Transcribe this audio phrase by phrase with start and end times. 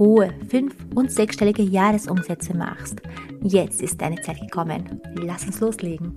[0.00, 3.02] hohe fünf- und sechsstellige Jahresumsätze machst.
[3.42, 5.00] Jetzt ist deine Zeit gekommen.
[5.14, 6.16] Lass uns loslegen.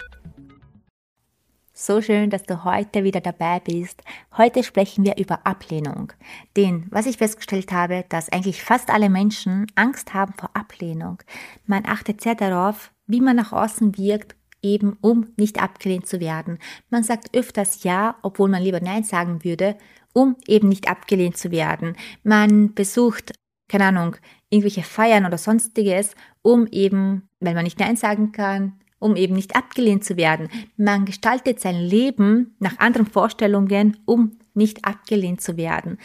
[1.74, 4.04] So schön, dass du heute wieder dabei bist.
[4.38, 6.14] Heute sprechen wir über Ablehnung.
[6.56, 11.18] Denn was ich festgestellt habe, dass eigentlich fast alle Menschen Angst haben vor Ablehnung.
[11.66, 16.58] Man achtet sehr darauf, wie man nach außen wirkt, eben um nicht abgelehnt zu werden.
[16.90, 19.76] Man sagt öfters Ja, obwohl man lieber Nein sagen würde,
[20.14, 21.98] um eben nicht abgelehnt zu werden.
[22.24, 23.34] Man besucht
[23.68, 24.16] keine Ahnung,
[24.50, 29.56] irgendwelche Feiern oder sonstiges, um eben, wenn man nicht Nein sagen kann, um eben nicht
[29.56, 30.48] abgelehnt zu werden.
[30.78, 35.98] Man gestaltet sein Leben nach anderen Vorstellungen, um nicht abgelehnt zu werden.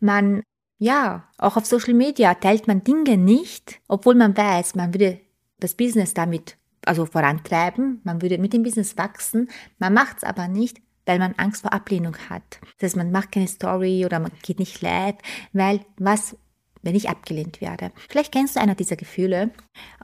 [0.00, 0.42] Man,
[0.78, 5.20] ja, auch auf Social Media teilt man Dinge nicht, obwohl man weiß, man würde
[5.60, 10.48] das Business damit also vorantreiben, man würde mit dem Business wachsen, man macht es aber
[10.48, 12.60] nicht, weil man Angst vor Ablehnung hat.
[12.78, 15.16] Das heißt, man macht keine Story oder man geht nicht live,
[15.52, 16.36] weil was
[16.82, 17.92] wenn ich abgelehnt werde.
[18.08, 19.50] Vielleicht kennst du einer dieser Gefühle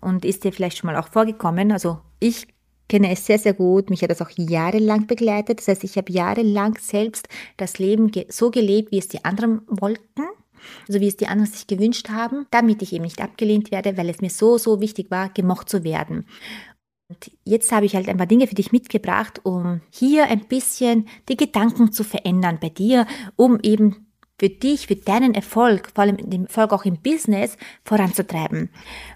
[0.01, 1.73] und ist dir vielleicht schon mal auch vorgekommen.
[1.73, 2.47] Also ich
[2.89, 3.91] kenne es sehr, sehr gut.
[3.91, 5.61] Mich hat das auch jahrelang begleitet.
[5.61, 10.23] Das heißt, ich habe jahrelang selbst das Leben so gelebt, wie es die anderen wollten.
[10.89, 14.09] Also wie es die anderen sich gewünscht haben, damit ich eben nicht abgelehnt werde, weil
[14.09, 16.27] es mir so, so wichtig war, gemocht zu werden.
[17.09, 21.07] Und jetzt habe ich halt ein paar Dinge für dich mitgebracht, um hier ein bisschen
[21.29, 24.06] die Gedanken zu verändern bei dir, um eben
[24.39, 28.71] für dich, für deinen Erfolg, vor allem den Erfolg auch im Business, voranzutreiben.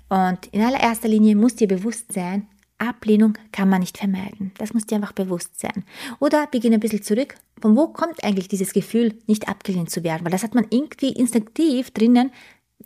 [0.09, 2.47] Und in allererster Linie muss dir bewusst sein,
[2.81, 4.53] Ablehnung kann man nicht vermeiden.
[4.59, 5.85] Das muss dir einfach bewusst sein.
[6.19, 7.35] Oder beginne ein bisschen zurück.
[7.61, 10.25] Von wo kommt eigentlich dieses Gefühl, nicht abgelehnt zu werden?
[10.25, 12.33] Weil das hat man irgendwie instinktiv drinnen.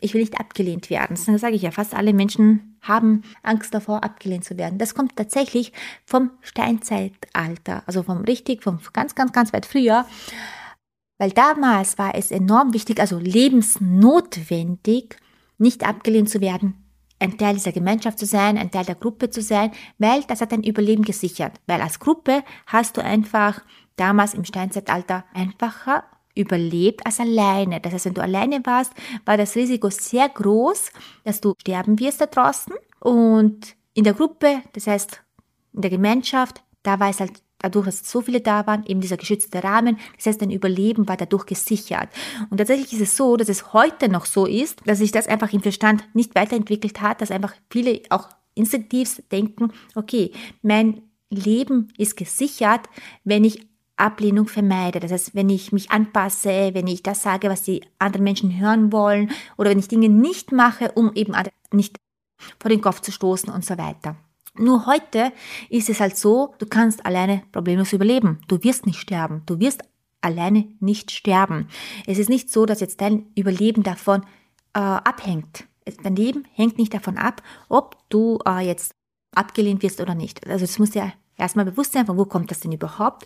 [0.01, 1.15] Ich will nicht abgelehnt werden.
[1.15, 1.71] Das sage ich ja.
[1.71, 4.77] Fast alle Menschen haben Angst davor, abgelehnt zu werden.
[4.77, 5.71] Das kommt tatsächlich
[6.05, 7.83] vom Steinzeitalter.
[7.85, 10.05] Also vom richtig, vom ganz, ganz, ganz weit früher.
[11.17, 15.17] Weil damals war es enorm wichtig, also lebensnotwendig,
[15.57, 16.85] nicht abgelehnt zu werden,
[17.19, 20.51] ein Teil dieser Gemeinschaft zu sein, ein Teil der Gruppe zu sein, weil das hat
[20.51, 21.59] dein Überleben gesichert.
[21.65, 23.61] Weil als Gruppe hast du einfach
[23.95, 26.03] damals im Steinzeitalter einfacher
[26.35, 27.79] überlebt als alleine.
[27.79, 28.91] Das heißt, wenn du alleine warst,
[29.23, 30.91] war das Risiko sehr groß,
[31.23, 32.73] dass du sterben wirst da draußen.
[32.99, 35.21] Und in der Gruppe, das heißt
[35.73, 39.17] in der Gemeinschaft, da war es halt dadurch, dass so viele da waren, eben dieser
[39.17, 39.97] geschützte Rahmen.
[40.15, 42.09] Das heißt, dein Überleben war dadurch gesichert.
[42.49, 45.51] Und tatsächlich ist es so, dass es heute noch so ist, dass sich das einfach
[45.53, 50.31] im Verstand nicht weiterentwickelt hat, dass einfach viele auch instinktiv denken, okay,
[50.61, 52.81] mein Leben ist gesichert,
[53.23, 53.67] wenn ich
[53.97, 54.99] Ablehnung vermeide.
[54.99, 58.91] Das heißt, wenn ich mich anpasse, wenn ich das sage, was die anderen Menschen hören
[58.91, 61.33] wollen oder wenn ich Dinge nicht mache, um eben
[61.71, 61.97] nicht
[62.59, 64.17] vor den Kopf zu stoßen und so weiter.
[64.57, 65.33] Nur heute
[65.69, 68.39] ist es halt so, du kannst alleine problemlos überleben.
[68.47, 69.43] Du wirst nicht sterben.
[69.45, 69.83] Du wirst
[70.21, 71.67] alleine nicht sterben.
[72.07, 74.21] Es ist nicht so, dass jetzt dein Überleben davon
[74.73, 75.65] äh, abhängt.
[76.03, 78.95] Dein Leben hängt nicht davon ab, ob du äh, jetzt
[79.35, 80.47] abgelehnt wirst oder nicht.
[80.47, 83.25] Also es muss ja erstmal bewusst sein, von wo kommt das denn überhaupt.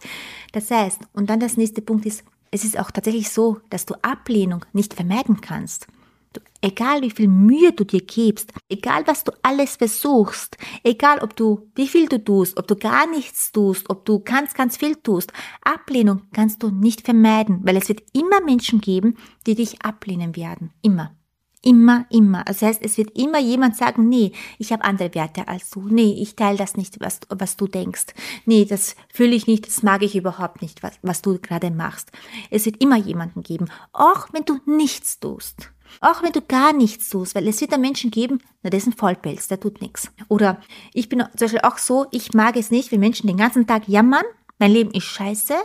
[0.51, 3.93] Das heißt, und dann das nächste Punkt ist, es ist auch tatsächlich so, dass du
[4.01, 5.87] Ablehnung nicht vermeiden kannst.
[6.33, 11.35] Du, egal wie viel Mühe du dir gibst, egal was du alles versuchst, egal ob
[11.35, 14.95] du wie viel du tust, ob du gar nichts tust, ob du ganz, ganz viel
[14.95, 19.17] tust, Ablehnung kannst du nicht vermeiden, weil es wird immer Menschen geben,
[19.47, 20.71] die dich ablehnen werden.
[20.81, 21.15] Immer.
[21.61, 22.45] Immer, immer.
[22.45, 25.81] Das heißt, es wird immer jemand sagen, nee, ich habe andere Werte als du.
[25.89, 28.05] Nee, ich teile das nicht, was, was du denkst.
[28.45, 32.11] Nee, das fühle ich nicht, das mag ich überhaupt nicht, was, was du gerade machst.
[32.49, 35.71] Es wird immer jemanden geben, auch wenn du nichts tust.
[36.01, 38.87] Auch wenn du gar nichts tust, weil es wird da Menschen geben, na, das ist
[38.87, 40.11] ein Vollpelz, der tut nichts.
[40.27, 40.61] Oder
[40.93, 43.87] ich bin zum Beispiel auch so, ich mag es nicht, wenn Menschen den ganzen Tag
[43.87, 44.25] jammern,
[44.59, 45.55] mein Leben ist scheiße,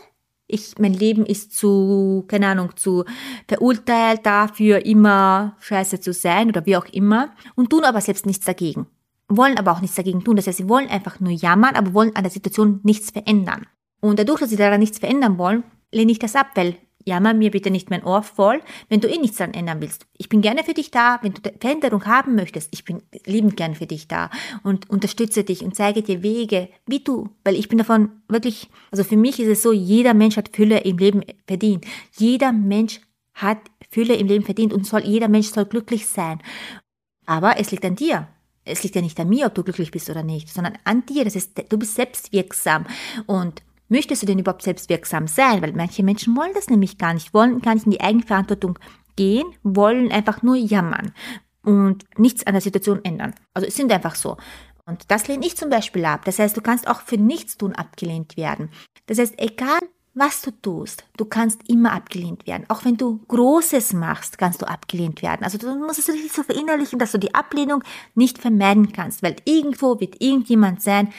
[0.47, 3.05] ich, mein Leben ist zu, keine Ahnung, zu
[3.49, 8.45] verurteilt dafür, immer scheiße zu sein oder wie auch immer und tun aber selbst nichts
[8.45, 8.87] dagegen.
[9.29, 10.37] Wollen aber auch nichts dagegen tun.
[10.37, 13.67] Das heißt, sie wollen einfach nur jammern, aber wollen an der Situation nichts verändern.
[14.01, 17.51] Und dadurch, dass sie daran nichts verändern wollen, lehne ich das ab, weil Jammer mir
[17.51, 20.07] bitte nicht mein Ohr voll, wenn du eh nichts daran ändern willst.
[20.17, 22.71] Ich bin gerne für dich da, wenn du Veränderung haben möchtest.
[22.73, 24.31] Ich bin liebend gern für dich da
[24.63, 29.05] und unterstütze dich und zeige dir Wege, wie du, weil ich bin davon wirklich, also
[29.05, 31.85] für mich ist es so, jeder Mensch hat Fülle im Leben verdient.
[32.17, 33.01] Jeder Mensch
[33.35, 33.59] hat
[33.91, 36.41] Fülle im Leben verdient und soll, jeder Mensch soll glücklich sein.
[37.27, 38.29] Aber es liegt an dir.
[38.65, 41.25] es liegt ja nicht an mir, ob du glücklich bist oder nicht, sondern an dir.
[41.25, 42.87] Das ist, du bist selbstwirksam.
[43.27, 43.63] Und
[43.95, 45.63] möchtest du denn überhaupt selbstwirksam sein?
[45.63, 48.79] Weil manche Menschen wollen das nämlich gar nicht, wollen gar nicht in die Eigenverantwortung
[49.17, 51.13] gehen, wollen einfach nur jammern
[51.63, 53.35] und nichts an der Situation ändern.
[53.55, 54.37] Also es sind einfach so.
[54.87, 56.25] Und das lehne ich zum Beispiel ab.
[56.25, 58.69] Das heißt, du kannst auch für nichts tun abgelehnt werden.
[59.07, 59.79] Das heißt, egal
[60.13, 62.67] was du tust, du kannst immer abgelehnt werden.
[62.69, 65.43] Auch wenn du Großes machst, kannst du abgelehnt werden.
[65.43, 67.83] Also du musst es richtig so verinnerlichen, dass du die Ablehnung
[68.15, 71.13] nicht vermeiden kannst, weil irgendwo wird irgendjemand sein,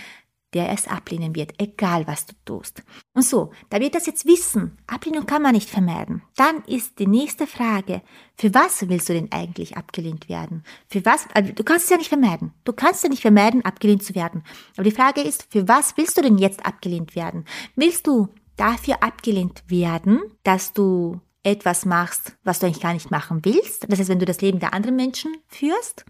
[0.55, 2.81] der es ablehnen wird, egal was du tust.
[3.13, 7.07] Und so, da wir das jetzt wissen, Ablehnung kann man nicht vermeiden, dann ist die
[7.07, 8.01] nächste Frage,
[8.37, 10.63] für was willst du denn eigentlich abgelehnt werden?
[10.87, 12.53] Für was, also du kannst es ja nicht vermeiden.
[12.63, 14.43] Du kannst ja nicht vermeiden, abgelehnt zu werden.
[14.75, 17.43] Aber die Frage ist, für was willst du denn jetzt abgelehnt werden?
[17.75, 23.43] Willst du dafür abgelehnt werden, dass du etwas machst, was du eigentlich gar nicht machen
[23.43, 23.91] willst?
[23.91, 26.05] Das heißt, wenn du das Leben der anderen Menschen führst?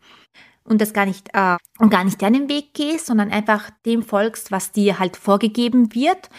[0.65, 4.51] Und das gar nicht äh, und gar nicht deinen Weg gehst, sondern einfach dem folgst,
[4.51, 6.29] was dir halt vorgegeben wird,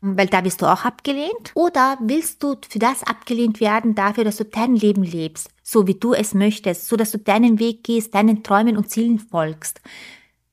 [0.00, 1.52] weil da bist du auch abgelehnt.
[1.54, 5.94] Oder willst du für das abgelehnt werden, dafür, dass du dein Leben lebst, so wie
[5.94, 9.80] du es möchtest, so dass du deinen Weg gehst, deinen Träumen und Zielen folgst?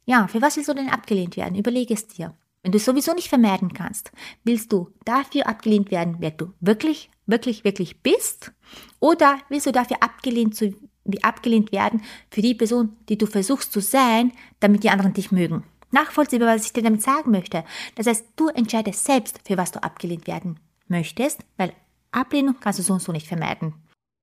[0.06, 1.56] Ja, für was willst du denn abgelehnt werden?
[1.56, 2.36] Überlege es dir.
[2.62, 4.12] Wenn du es sowieso nicht vermeiden kannst,
[4.44, 8.54] willst du dafür abgelehnt werden, wer du wirklich, wirklich, wirklich bist?
[9.00, 10.74] Oder willst du dafür abgelehnt zu
[11.06, 15.32] wie abgelehnt werden für die Person, die du versuchst zu sein, damit die anderen dich
[15.32, 15.64] mögen.
[15.92, 17.64] Nachvollziehbar, was ich dir damit sagen möchte.
[17.96, 21.74] Das heißt, du entscheidest selbst, für was du abgelehnt werden möchtest, weil
[22.12, 23.74] Ablehnung kannst du so und so nicht vermeiden.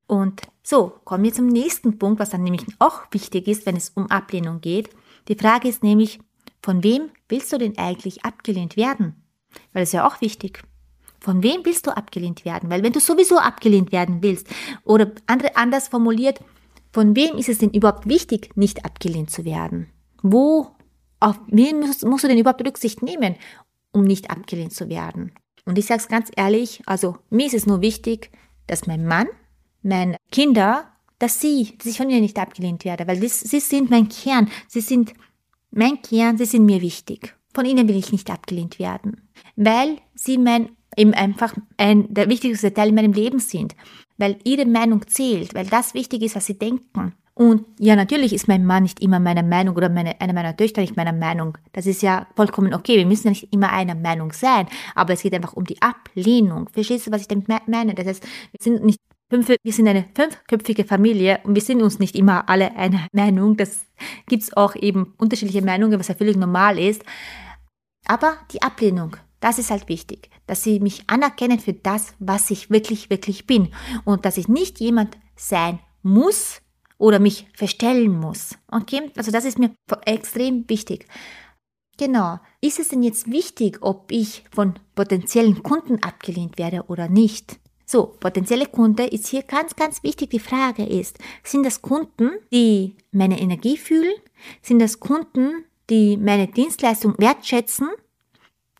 [0.07, 3.91] Und so, kommen wir zum nächsten Punkt, was dann nämlich auch wichtig ist, wenn es
[3.91, 4.91] um Ablehnung geht.
[5.29, 6.21] Die Frage ist nämlich,
[6.63, 9.25] von wem willst du denn eigentlich abgelehnt werden?
[9.73, 10.63] Weil das ist ja auch wichtig.
[11.21, 12.69] Von wem willst du abgelehnt werden?
[12.69, 14.49] Weil wenn du sowieso abgelehnt werden willst,
[14.85, 16.41] oder andere, anders formuliert,
[16.93, 19.89] von wem ist es denn überhaupt wichtig, nicht abgelehnt zu werden?
[20.23, 20.69] Wo,
[21.21, 23.37] auf wen musst, musst du denn überhaupt Rücksicht nehmen,
[23.93, 25.33] um nicht abgelehnt zu werden?
[25.65, 28.31] Und ich sage es ganz ehrlich, also mir ist es nur wichtig,
[28.67, 29.29] dass mein Mann,
[29.83, 33.91] meine Kinder, dass sie, dass ich von ihnen nicht abgelehnt werde, weil das, sie sind
[33.91, 35.15] mein Kern, sie sind
[35.71, 37.37] mein Kern, sie sind mir wichtig.
[37.55, 42.75] Von ihnen will ich nicht abgelehnt werden, weil sie mein eben einfach ein, der wichtigste
[42.75, 43.75] Teil in meinem Leben sind
[44.23, 47.13] weil ihre Meinung zählt, weil das wichtig ist, was sie denken.
[47.35, 50.81] Und ja, natürlich ist mein Mann nicht immer meiner Meinung oder meine, eine meiner Töchter
[50.81, 51.59] nicht meiner Meinung.
[51.73, 52.99] Das ist ja vollkommen okay.
[52.99, 56.69] Wir müssen ja nicht immer einer Meinung sein, aber es geht einfach um die Ablehnung.
[56.69, 57.95] Verstehst du, was ich damit meine?
[57.95, 61.99] Das heißt, wir sind nicht fünf, wir sind eine fünfköpfige Familie und wir sind uns
[61.99, 63.57] nicht immer alle einer Meinung.
[63.57, 63.81] Das
[64.29, 67.03] gibt's auch eben unterschiedliche Meinungen, was ja völlig normal ist.
[68.07, 72.71] Aber die Ablehnung, das ist halt wichtig, dass sie mich anerkennen für das, was ich
[72.71, 73.69] wirklich, wirklich bin
[74.05, 76.63] und dass ich nicht jemand sein muss
[76.97, 78.57] oder mich verstellen muss.
[78.71, 79.11] Okay?
[79.17, 79.75] Also das ist mir
[80.07, 81.07] extrem wichtig.
[81.99, 82.39] Genau.
[82.61, 87.59] Ist es denn jetzt wichtig, ob ich von potenziellen Kunden abgelehnt werde oder nicht?
[87.85, 90.31] So, potenzielle Kunde ist hier ganz, ganz wichtig.
[90.31, 94.15] Die Frage ist, sind das Kunden, die meine Energie fühlen?
[94.63, 97.89] Sind das Kunden, die meine Dienstleistung wertschätzen?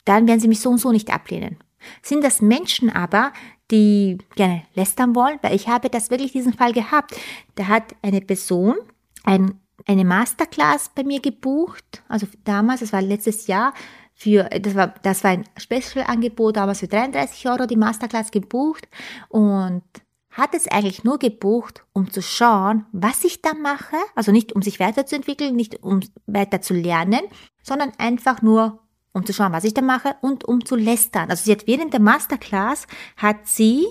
[0.05, 1.59] Dann werden sie mich so und so nicht ablehnen.
[2.03, 3.33] Sind das Menschen aber,
[3.71, 5.39] die gerne lästern wollen?
[5.43, 7.17] Weil ich habe das wirklich diesen Fall gehabt.
[7.55, 8.77] Da hat eine Person
[9.25, 13.75] ein, eine Masterclass bei mir gebucht, also damals, das war letztes Jahr,
[14.15, 18.87] für, das war, das war ein Special-Angebot, damals für 33 Euro die Masterclass gebucht
[19.29, 19.83] und
[20.31, 24.63] hat es eigentlich nur gebucht, um zu schauen, was ich da mache, also nicht um
[24.63, 27.21] sich weiterzuentwickeln, nicht um weiter zu lernen,
[27.63, 28.82] sondern einfach nur
[29.13, 31.31] um zu schauen, was ich da mache und um zu lästern.
[31.31, 33.87] Also sie hat während der Masterclass hat sie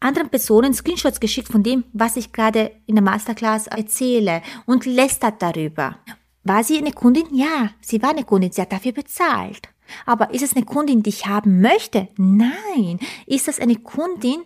[0.00, 5.42] anderen Personen Screenshots geschickt von dem, was ich gerade in der Masterclass erzähle und lästert
[5.42, 5.98] darüber.
[6.44, 7.26] War sie eine Kundin?
[7.32, 8.52] Ja, sie war eine Kundin.
[8.52, 9.68] Sie hat dafür bezahlt.
[10.06, 12.08] Aber ist es eine Kundin, die ich haben möchte?
[12.16, 13.00] Nein.
[13.26, 14.42] Ist das eine Kundin,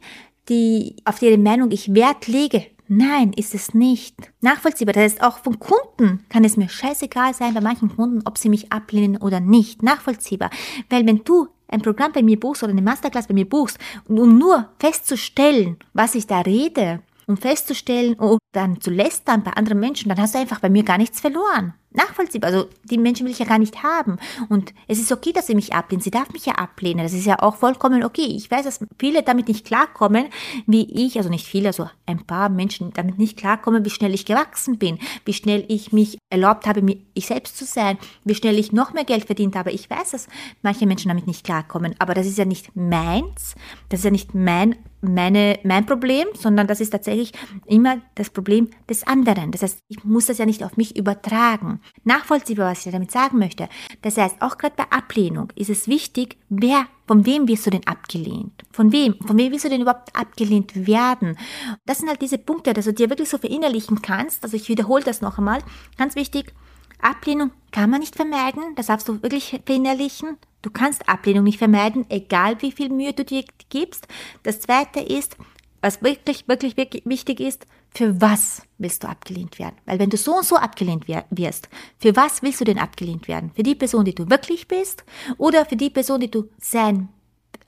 [0.48, 2.66] die, auf deren Meinung ich Wert lege?
[2.88, 4.14] Nein, ist es nicht.
[4.40, 4.92] Nachvollziehbar.
[4.92, 8.48] Das heißt, auch von Kunden kann es mir scheißegal sein, bei manchen Kunden, ob sie
[8.48, 9.82] mich ablehnen oder nicht.
[9.82, 10.50] Nachvollziehbar.
[10.90, 14.38] Weil wenn du ein Programm bei mir buchst oder eine Masterclass bei mir buchst, um
[14.38, 20.08] nur festzustellen, was ich da rede, um festzustellen und dann zu lästern bei anderen Menschen,
[20.08, 22.50] dann hast du einfach bei mir gar nichts verloren nachvollziehbar.
[22.50, 24.18] Also die Menschen will ich ja gar nicht haben.
[24.48, 26.02] Und es ist okay, dass sie mich ablehnt.
[26.02, 27.02] Sie darf mich ja ablehnen.
[27.02, 28.26] Das ist ja auch vollkommen okay.
[28.26, 30.26] Ich weiß, dass viele damit nicht klarkommen,
[30.66, 34.26] wie ich, also nicht viele, also ein paar Menschen damit nicht klarkommen, wie schnell ich
[34.26, 36.82] gewachsen bin, wie schnell ich mich erlaubt habe,
[37.14, 39.72] ich selbst zu sein, wie schnell ich noch mehr Geld verdient habe.
[39.72, 40.28] Ich weiß, dass
[40.62, 41.94] manche Menschen damit nicht klarkommen.
[41.98, 43.54] Aber das ist ja nicht meins.
[43.88, 47.32] Das ist ja nicht mein meine, mein Problem, sondern das ist tatsächlich
[47.66, 49.50] immer das Problem des anderen.
[49.50, 51.80] Das heißt, ich muss das ja nicht auf mich übertragen.
[52.04, 53.68] Nachvollziehbar, was ich damit sagen möchte.
[54.02, 57.86] Das heißt, auch gerade bei Ablehnung ist es wichtig, wer, von wem wirst du denn
[57.86, 58.52] abgelehnt?
[58.70, 59.16] Von wem?
[59.26, 61.36] Von wem willst du denn überhaupt abgelehnt werden?
[61.84, 64.44] Das sind halt diese Punkte, dass du dir wirklich so verinnerlichen kannst.
[64.44, 65.60] Also ich wiederhole das noch einmal.
[65.98, 66.54] Ganz wichtig.
[67.02, 68.74] Ablehnung kann man nicht vermeiden.
[68.76, 70.38] Das darfst du wirklich verinnerlichen.
[70.62, 74.06] Du kannst Ablehnung nicht vermeiden, egal wie viel Mühe du dir gibst.
[74.44, 75.36] Das zweite ist,
[75.80, 79.76] was wirklich, wirklich, wirklich wichtig ist, für was willst du abgelehnt werden?
[79.84, 81.68] Weil wenn du so und so abgelehnt wirst,
[81.98, 83.50] für was willst du denn abgelehnt werden?
[83.54, 85.04] Für die Person, die du wirklich bist
[85.36, 87.08] oder für die Person, die du sein,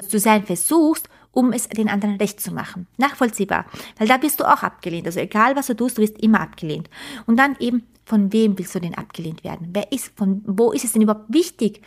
[0.08, 2.86] zu sein versuchst, um es den anderen recht zu machen.
[2.96, 3.66] Nachvollziehbar.
[3.98, 5.06] Weil da bist du auch abgelehnt.
[5.06, 6.88] Also egal was du tust, du wirst immer abgelehnt.
[7.26, 9.68] Und dann eben, von wem willst du denn abgelehnt werden?
[9.72, 11.82] Wer ist, von wo ist es denn überhaupt wichtig,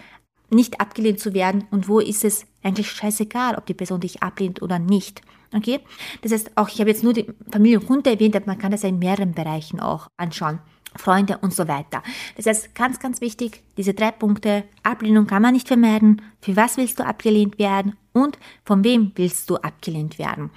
[0.49, 4.61] nicht abgelehnt zu werden und wo ist es eigentlich scheißegal, ob die Person dich ablehnt
[4.61, 5.21] oder nicht.
[5.53, 5.79] Okay?
[6.21, 8.71] Das heißt, auch ich habe jetzt nur die Familie und Hunde erwähnt, aber man kann
[8.71, 10.59] das ja in mehreren Bereichen auch anschauen.
[10.97, 12.03] Freunde und so weiter.
[12.35, 14.63] Das heißt, ganz, ganz wichtig, diese drei Punkte.
[14.83, 16.21] Ablehnung kann man nicht vermeiden.
[16.41, 17.95] Für was willst du abgelehnt werden?
[18.13, 20.49] Und von wem willst du abgelehnt werden?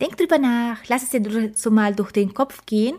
[0.00, 2.96] Denk drüber nach, lass es dir so mal durch den Kopf gehen,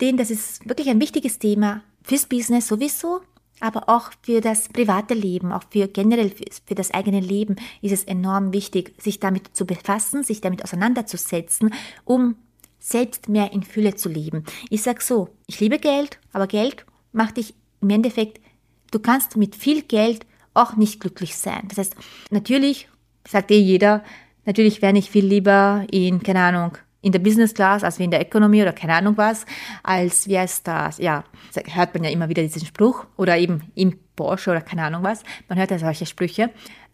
[0.00, 3.20] denn das ist wirklich ein wichtiges Thema fürs Business sowieso,
[3.58, 8.04] aber auch für das private Leben, auch für generell für das eigene Leben ist es
[8.04, 12.36] enorm wichtig, sich damit zu befassen, sich damit auseinanderzusetzen, um
[12.80, 14.44] selbst mehr in Fülle zu leben.
[14.70, 18.40] Ich sag so, ich liebe Geld, aber Geld macht dich im Endeffekt,
[18.90, 21.68] du kannst mit viel Geld auch nicht glücklich sein.
[21.68, 21.94] Das heißt,
[22.30, 22.88] natürlich,
[23.28, 24.02] sagt eh jeder,
[24.44, 28.10] natürlich wäre ich viel lieber in, keine Ahnung, in der Business Class als wie in
[28.10, 29.46] der Economy oder keine Ahnung was,
[29.82, 31.24] als wie es das, ja,
[31.72, 35.22] hört man ja immer wieder diesen Spruch oder eben im Porsche oder keine Ahnung was,
[35.48, 36.50] man hört ja solche Sprüche.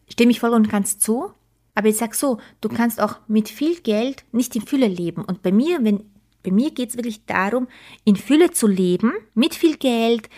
[0.09, 1.33] Stimme ich voll und ganz zu,
[1.76, 5.42] aber ich sag so, du kannst auch mit viel Geld nicht in Fülle leben und
[5.42, 6.11] bei mir, wenn,
[6.42, 7.68] bei mir geht's wirklich darum,
[8.04, 10.28] in Fülle zu leben, mit viel Geld,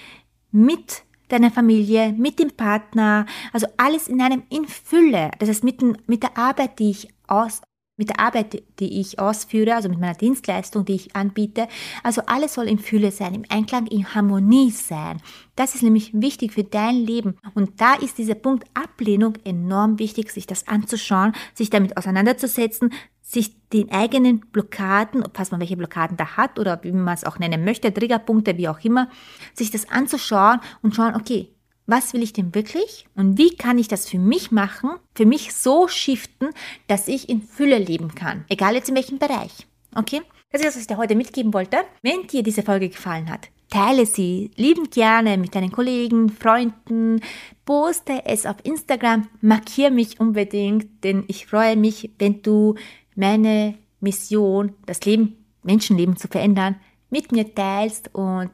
[0.51, 5.31] mit deiner Familie, mit dem Partner, also alles in einem in Fülle.
[5.39, 7.61] Das heißt, mit, mit der Arbeit, die ich aus,
[7.99, 11.69] mit der Arbeit, die ich ausführe, also mit meiner Dienstleistung, die ich anbiete.
[12.03, 15.21] Also alles soll in Fülle sein, im Einklang, in Harmonie sein.
[15.57, 17.37] Das ist nämlich wichtig für dein Leben.
[17.55, 23.57] Und da ist dieser Punkt Ablehnung enorm wichtig, sich das anzuschauen, sich damit auseinanderzusetzen, sich
[23.69, 27.63] den eigenen Blockaden, falls man welche Blockaden da hat oder wie man es auch nennen
[27.65, 29.11] möchte, Triggerpunkte, wie auch immer,
[29.53, 31.51] sich das anzuschauen und schauen, okay,
[31.89, 35.55] was will ich denn wirklich und wie kann ich das für mich machen, für mich
[35.55, 36.51] so shiften,
[36.87, 39.67] dass ich in Fülle leben kann, egal jetzt in welchem Bereich.
[39.97, 40.21] Okay?
[40.53, 41.79] Das ist, was ich dir heute mitgeben wollte.
[42.03, 47.21] Wenn dir diese Folge gefallen hat, teile sie liebend gerne mit deinen Kollegen, Freunden,
[47.65, 52.77] poste es auf Instagram, markiere mich unbedingt, denn ich freue mich, wenn du
[53.15, 56.77] meine Mission, das Leben, Menschenleben zu verändern,
[57.11, 58.51] mit mir teilst und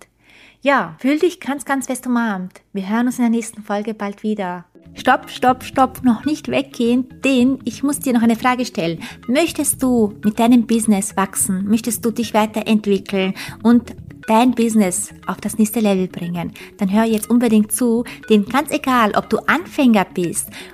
[0.64, 2.62] ja, fühl dich ganz, ganz fest umarmt.
[2.72, 4.64] Wir hören uns in der nächsten Folge bald wieder.
[4.94, 9.00] Stopp, stopp, stopp, noch nicht weggehen, denn ich muss dir noch eine Frage stellen.
[9.28, 11.66] Möchtest du mit deinem Business wachsen?
[11.66, 13.94] Möchtest du dich weiterentwickeln und
[14.26, 19.12] dein Business auf das nächste Level bringen, dann hör jetzt unbedingt zu, denn ganz egal,
[19.16, 20.48] ob du Anfänger bist